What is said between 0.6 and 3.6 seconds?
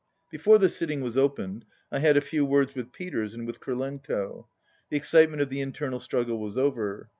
sitting was opened I had a few words with Peters and with